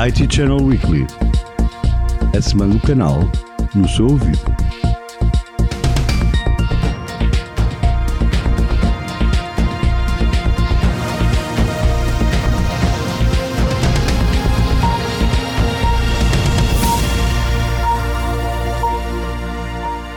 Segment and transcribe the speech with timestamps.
[0.00, 1.04] IT Channel Weekly.
[2.32, 3.18] A semana do canal
[3.74, 4.38] no seu ouvido.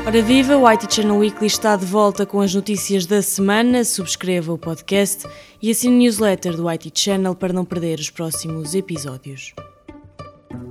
[0.05, 3.83] Ora viva, o IT Channel Weekly está de volta com as notícias da semana.
[3.83, 5.27] Subscreva o podcast
[5.59, 9.55] e assine o newsletter do IT Channel para não perder os próximos episódios.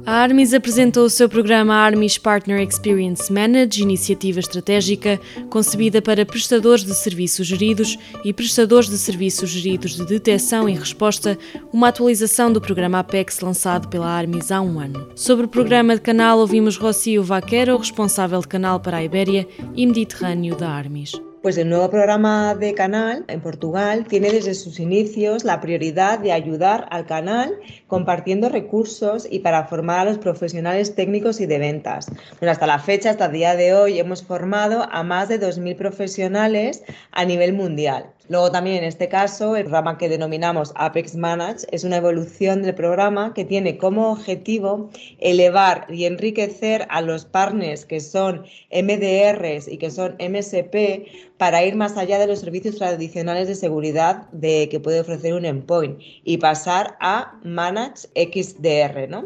[0.06, 6.84] A Armis apresentou o seu programa Armis Partner Experience Manage, iniciativa estratégica concebida para prestadores
[6.84, 11.38] de serviços geridos e prestadores de serviços geridos de detecção e resposta,
[11.72, 15.08] uma atualização do programa Apex lançado pela Armis há um ano.
[15.14, 19.86] Sobre o programa de canal, ouvimos Rocio Vaquero, responsável de canal para a Ibéria e
[19.86, 21.12] Mediterrâneo da Armis.
[21.42, 26.32] Pues el nuevo programa de Canal en Portugal tiene desde sus inicios la prioridad de
[26.32, 32.12] ayudar al canal compartiendo recursos y para formar a los profesionales técnicos y de ventas.
[32.38, 35.76] Bueno, hasta la fecha, hasta el día de hoy, hemos formado a más de 2.000
[35.76, 38.12] profesionales a nivel mundial.
[38.30, 42.76] Luego también en este caso, el programa que denominamos Apex Manage es una evolución del
[42.76, 49.78] programa que tiene como objetivo elevar y enriquecer a los partners que son MDRs y
[49.78, 51.08] que son MSP
[51.40, 55.46] para ir más allá de los servicios tradicionales de seguridad de, que puede ofrecer un
[55.46, 59.24] endpoint y pasar a Manage XDR, ¿no?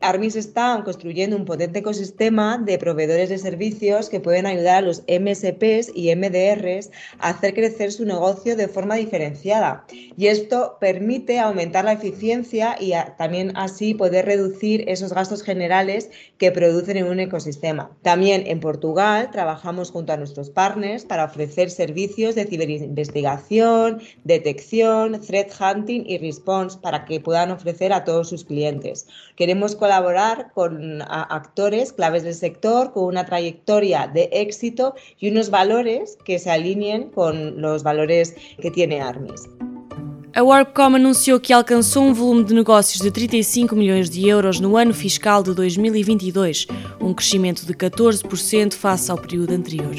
[0.00, 5.04] Armis está construyendo un potente ecosistema de proveedores de servicios que pueden ayudar a los
[5.06, 6.90] MSPs y MDRs
[7.20, 9.84] a hacer crecer su negocio de forma diferenciada.
[10.16, 16.50] Y esto permite aumentar la eficiencia y también así poder reducir esos gastos generales que
[16.50, 17.92] producen en un ecosistema.
[18.02, 25.52] También en Portugal trabajamos junto a nuestros partners para ofrecer servicios de ciberinvestigación, detección, threat
[25.60, 29.06] hunting y response para que puedan ofrecer a todos sus clientes.
[29.36, 36.18] Queremos colaborar con actores claves del sector con una trayectoria de éxito y unos valores
[36.24, 39.48] que se alineen con los valores que tiene Armis.
[40.34, 44.78] A Workcom anunciou que alcançou um volume de negócios de 35 milhões de euros no
[44.78, 46.66] ano fiscal de 2022,
[46.98, 49.94] um crescimento de 14% face ao período anterior.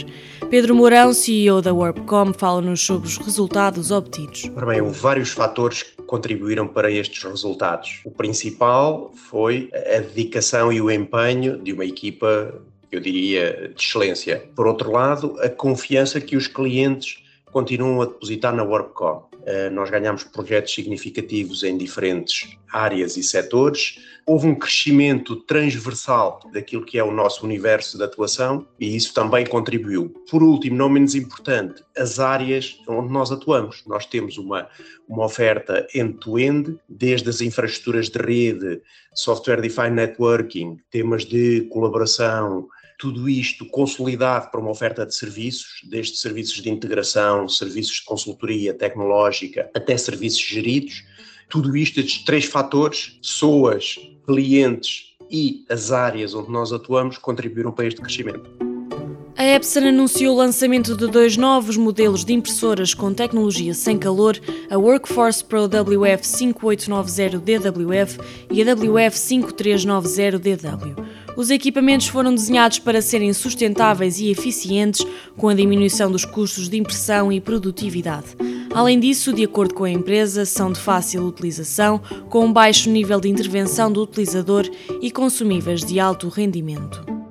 [0.49, 4.49] Pedro Mourão, CEO da Workcom, fala-nos sobre os resultados obtidos.
[4.55, 8.01] Ora bem, houve vários fatores que contribuíram para estes resultados.
[8.03, 12.59] O principal foi a dedicação e o empenho de uma equipa,
[12.91, 14.50] eu diria, de excelência.
[14.55, 17.19] Por outro lado, a confiança que os clientes
[17.51, 19.29] continuam a depositar na WorkCom.
[19.46, 24.00] Eh, nós ganhamos projetos significativos em diferentes áreas e setores.
[24.26, 29.46] Houve um crescimento transversal daquilo que é o nosso universo de atuação e isso também
[29.46, 30.09] contribuiu.
[30.30, 33.84] Por último, não menos importante, as áreas onde nós atuamos.
[33.86, 34.70] Nós temos uma,
[35.09, 38.81] uma oferta end-to-end, -end, desde as infraestruturas de rede,
[39.14, 42.70] software defined networking, temas de colaboração,
[43.03, 48.74] tudo isto consolidado para uma oferta de serviços, desde serviços de integração, serviços de consultoria
[48.74, 51.03] tecnológica, até serviços geridos.
[51.50, 57.88] Tudo isto, estes três fatores, pessoas, clientes e as áreas onde nós atuamos, contribuíram para
[57.88, 58.62] este crescimento.
[59.44, 64.40] A Epson anunciou o lançamento de dois novos modelos de impressoras com tecnologia sem calor,
[64.70, 70.96] a Workforce Pro WF5890DWF e a WF5390DW.
[71.36, 75.06] Os equipamentos foram desenhados para serem sustentáveis e eficientes,
[75.36, 78.38] com a diminuição dos custos de impressão e produtividade.
[78.74, 82.00] Além disso, de acordo com a empresa, são de fácil utilização,
[82.30, 84.64] com um baixo nível de intervenção do utilizador
[85.02, 87.22] e consumíveis de alto rendimento.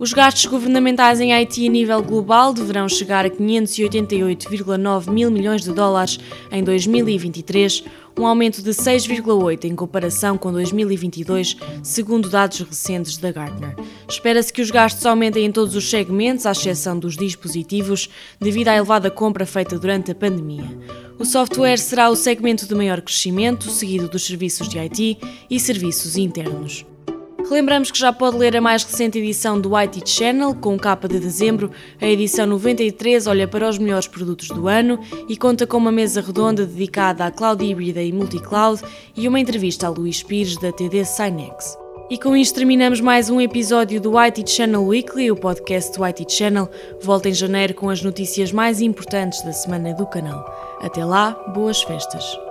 [0.00, 5.70] Os gastos governamentais em Haiti a nível global deverão chegar a 588,9 mil milhões de
[5.74, 6.18] dólares
[6.50, 7.84] em 2023,
[8.18, 13.76] um aumento de 6,8 em comparação com 2022, segundo dados recentes da Gartner.
[14.08, 18.08] Espera-se que os gastos aumentem em todos os segmentos, à exceção dos dispositivos,
[18.40, 20.64] devido à elevada compra feita durante a pandemia.
[21.18, 25.18] O software será o segmento de maior crescimento, seguido dos serviços de IT
[25.50, 26.86] e serviços internos.
[27.50, 31.18] Relembramos que já pode ler a mais recente edição do IT Channel, com capa de
[31.18, 31.72] dezembro.
[32.00, 36.20] A edição 93 olha para os melhores produtos do ano e conta com uma mesa
[36.20, 38.80] redonda dedicada à cloud híbrida e multi-cloud
[39.16, 41.76] e uma entrevista a Luís Pires da TD Synex.
[42.08, 46.32] E com isto terminamos mais um episódio do IT Channel Weekly, o podcast do IT
[46.32, 46.70] Channel.
[47.02, 50.78] Volta em janeiro com as notícias mais importantes da semana do canal.
[50.80, 52.49] Até lá, boas festas!